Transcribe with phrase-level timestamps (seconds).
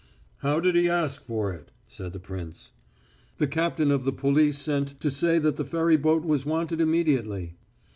[0.37, 2.71] "How did he ask for it?" said the prince.
[3.37, 7.59] "The captain of the police sent to say that the ferry boat was wanted immediately."